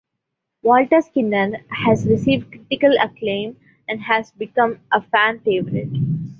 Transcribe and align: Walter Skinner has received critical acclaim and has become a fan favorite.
Walter 0.63 0.99
Skinner 1.01 1.59
has 1.69 2.07
received 2.07 2.49
critical 2.51 2.91
acclaim 2.99 3.55
and 3.87 4.01
has 4.01 4.31
become 4.31 4.79
a 4.91 4.99
fan 4.99 5.39
favorite. 5.41 5.93